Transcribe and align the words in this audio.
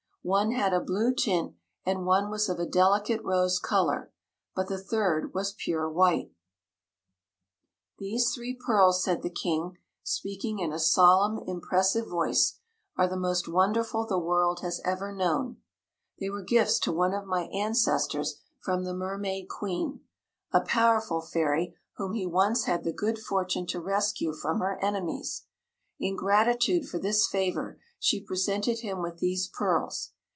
One 0.23 0.51
had 0.51 0.71
a 0.71 0.79
blue 0.79 1.15
tint 1.15 1.55
and 1.83 2.05
one 2.05 2.29
was 2.29 2.47
of 2.47 2.59
a 2.59 2.65
delicate 2.67 3.23
rose 3.23 3.57
color, 3.57 4.11
but 4.55 4.67
the 4.67 4.77
third 4.77 5.33
was 5.33 5.55
pure 5.57 5.89
white. 5.89 6.31
"These 7.97 8.31
three 8.31 8.53
pearls," 8.53 9.03
said 9.03 9.23
the 9.23 9.31
King, 9.31 9.79
speaking 10.03 10.59
in 10.59 10.71
a 10.71 10.77
solemn, 10.77 11.39
impressive 11.47 12.05
voice, 12.07 12.59
"are 12.95 13.07
the 13.07 13.17
most 13.17 13.47
wonderful 13.47 14.05
the 14.05 14.19
world 14.19 14.59
has 14.59 14.79
ever 14.85 15.11
known. 15.11 15.57
They 16.19 16.29
were 16.29 16.43
gifts 16.43 16.77
to 16.81 16.91
one 16.91 17.15
of 17.15 17.25
my 17.25 17.45
ancestors 17.45 18.35
from 18.59 18.83
the 18.83 18.93
Mermaid 18.93 19.49
Queen, 19.49 20.01
a 20.51 20.61
powerful 20.61 21.21
fairy 21.21 21.75
whom 21.95 22.13
he 22.13 22.27
once 22.27 22.65
had 22.65 22.83
the 22.83 22.93
good 22.93 23.17
fortune 23.17 23.65
to 23.65 23.81
rescue 23.81 24.33
from 24.35 24.59
her 24.59 24.77
enemies. 24.85 25.47
In 25.99 26.15
gratitude 26.15 26.87
for 26.87 26.99
this 26.99 27.27
favor 27.27 27.79
she 27.99 28.19
presented 28.19 28.79
him 28.79 28.99
with 29.03 29.19
these 29.19 29.47
pearls. 29.47 30.13